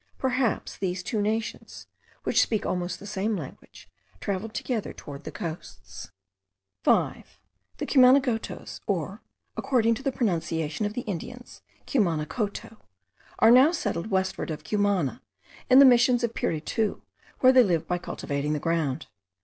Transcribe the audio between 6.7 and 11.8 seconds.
5. The Cumanagotos, or, according to the pronunciation of the Indians,